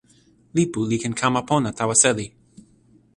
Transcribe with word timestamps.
lipu 0.55 0.79
li 0.89 0.97
ken 1.03 1.13
kama 1.19 1.41
pona 1.49 1.69
tawa 1.77 1.95
seli. 2.01 2.27